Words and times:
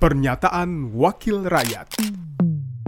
Pernyataan 0.00 0.96
Wakil 0.96 1.44
Rakyat 1.44 2.00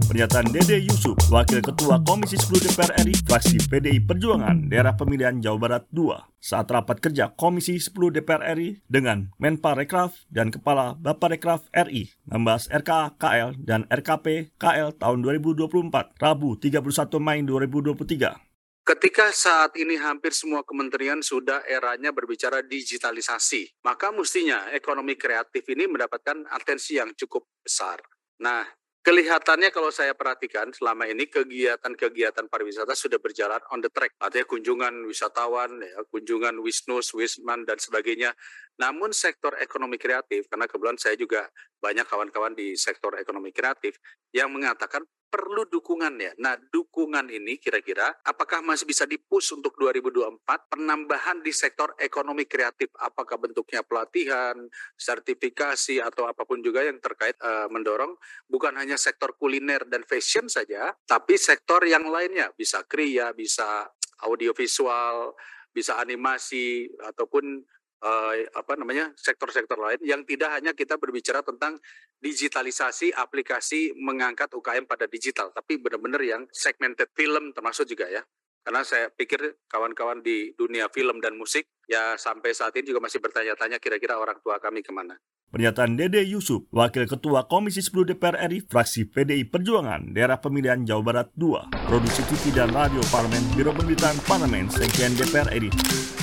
Pernyataan 0.09 0.49
Dede 0.49 0.81
Yusuf, 0.81 1.13
Wakil 1.29 1.61
Ketua 1.61 2.01
Komisi 2.01 2.41
10 2.41 2.65
DPR 2.65 2.89
RI, 3.05 3.13
fraksi 3.29 3.61
PDI 3.69 4.01
Perjuangan, 4.01 4.65
daerah 4.65 4.97
pemilihan 4.97 5.37
Jawa 5.37 5.61
Barat 5.61 5.85
II, 5.93 6.17
saat 6.41 6.65
rapat 6.73 6.97
kerja 6.97 7.29
Komisi 7.37 7.77
10 7.77 8.17
DPR 8.17 8.57
RI 8.57 8.81
dengan 8.89 9.29
Menparekraf 9.37 10.25
dan 10.33 10.49
Kepala 10.49 10.97
Baparekraf 10.97 11.69
RI 11.69 12.17
membahas 12.25 12.65
RK 12.73 13.21
KL 13.21 13.61
dan 13.61 13.85
RKP 13.93 14.57
KL 14.57 14.97
tahun 14.97 15.21
2024, 15.21 16.17
Rabu 16.17 16.57
31 16.57 16.81
Mei 17.21 17.45
2023. 17.45 18.52
Ketika 18.83 19.31
saat 19.31 19.79
ini 19.79 19.95
hampir 19.95 20.35
semua 20.35 20.59
kementerian 20.67 21.23
sudah 21.23 21.63
eranya 21.63 22.11
berbicara 22.11 22.59
digitalisasi, 22.59 23.79
maka 23.87 24.11
mestinya 24.11 24.67
ekonomi 24.75 25.15
kreatif 25.15 25.63
ini 25.71 25.87
mendapatkan 25.87 26.43
atensi 26.51 26.99
yang 26.99 27.15
cukup 27.15 27.47
besar. 27.63 28.03
Nah, 28.43 28.67
kelihatannya 28.99 29.71
kalau 29.71 29.87
saya 29.87 30.11
perhatikan 30.11 30.67
selama 30.75 31.07
ini 31.07 31.31
kegiatan-kegiatan 31.31 32.51
pariwisata 32.51 32.91
sudah 32.91 33.23
berjalan 33.23 33.63
on 33.71 33.79
the 33.79 33.87
track. 33.87 34.19
Artinya 34.19 34.51
kunjungan 34.51 35.07
wisatawan, 35.07 35.79
ya, 35.79 36.03
kunjungan 36.11 36.59
Wisnus, 36.59 37.15
Wisman, 37.15 37.63
dan 37.63 37.79
sebagainya. 37.79 38.35
Namun 38.83 39.15
sektor 39.15 39.55
ekonomi 39.63 39.95
kreatif, 39.95 40.51
karena 40.51 40.67
kebetulan 40.67 40.99
saya 40.99 41.15
juga 41.15 41.47
banyak 41.83 42.07
kawan-kawan 42.07 42.55
di 42.55 42.79
sektor 42.79 43.11
ekonomi 43.19 43.51
kreatif 43.51 43.99
yang 44.31 44.47
mengatakan 44.55 45.03
perlu 45.33 45.65
dukungan 45.65 46.13
ya. 46.21 46.31
Nah, 46.37 46.53
dukungan 46.55 47.25
ini 47.33 47.57
kira-kira 47.57 48.13
apakah 48.21 48.61
masih 48.61 48.85
bisa 48.85 49.09
dipus 49.09 49.49
untuk 49.49 49.73
2024 49.81 50.45
penambahan 50.69 51.41
di 51.41 51.49
sektor 51.49 51.89
ekonomi 51.97 52.45
kreatif? 52.45 52.93
Apakah 53.01 53.41
bentuknya 53.41 53.81
pelatihan, 53.81 54.53
sertifikasi 54.93 56.05
atau 56.05 56.29
apa 56.29 56.45
pun 56.45 56.61
juga 56.61 56.85
yang 56.85 57.01
terkait 57.01 57.33
uh, 57.41 57.65
mendorong? 57.73 58.13
Bukan 58.45 58.77
hanya 58.77 58.93
sektor 58.93 59.33
kuliner 59.33 59.81
dan 59.89 60.05
fashion 60.05 60.45
saja, 60.45 60.93
tapi 61.09 61.33
sektor 61.41 61.81
yang 61.81 62.05
lainnya. 62.05 62.53
Bisa 62.53 62.85
kriya, 62.85 63.33
bisa 63.33 63.89
audiovisual, 64.21 65.33
bisa 65.73 65.97
animasi 65.97 66.93
ataupun 67.09 67.65
uh, 68.03 68.33
apa 68.53 68.75
namanya 68.75 69.15
sektor-sektor 69.15 69.79
lain 69.79 70.03
yang 70.03 70.21
tidak 70.27 70.51
hanya 70.51 70.75
kita 70.75 70.99
berbicara 70.99 71.41
tentang 71.41 71.79
digitalisasi 72.19 73.15
aplikasi 73.15 73.95
mengangkat 73.95 74.51
UKM 74.51 74.85
pada 74.85 75.07
digital, 75.07 75.49
tapi 75.55 75.79
benar-benar 75.79 76.21
yang 76.21 76.43
segmented 76.51 77.09
film 77.15 77.55
termasuk 77.55 77.87
juga 77.87 78.11
ya. 78.11 78.21
Karena 78.63 78.79
saya 78.87 79.11
pikir 79.11 79.59
kawan-kawan 79.67 80.23
di 80.23 80.55
dunia 80.55 80.87
film 80.87 81.19
dan 81.19 81.35
musik 81.35 81.67
ya 81.83 82.15
sampai 82.15 82.55
saat 82.55 82.71
ini 82.79 82.95
juga 82.95 83.03
masih 83.03 83.19
bertanya-tanya 83.19 83.75
kira-kira 83.75 84.15
orang 84.15 84.39
tua 84.39 84.55
kami 84.63 84.79
ke 84.79 84.95
mana. 84.95 85.19
Pernyataan 85.51 85.99
Dede 85.99 86.23
Yusuf, 86.23 86.65
Wakil 86.71 87.05
Ketua 87.05 87.45
Komisi 87.45 87.83
10 87.83 88.15
DPR 88.15 88.39
RI, 88.49 88.65
fraksi 88.65 89.05
PDI 89.05 89.51
Perjuangan, 89.51 90.15
daerah 90.15 90.39
pemilihan 90.39 90.81
Jawa 90.81 91.03
Barat 91.03 91.27
II, 91.35 91.69
Produksi 91.91 92.23
TV 92.25 92.55
dan 92.55 92.71
Radio 92.71 93.03
Parlemen, 93.11 93.43
Biro 93.53 93.75
Pemberitaan 93.75 94.17
Parlemen, 94.25 94.71
Sekjen 94.71 95.13
DPR 95.13 95.51
RI. 95.53 96.22